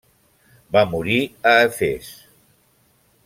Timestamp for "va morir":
0.77-1.19